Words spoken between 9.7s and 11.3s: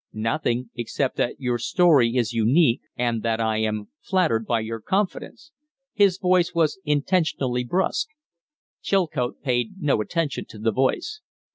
no attention to the voice.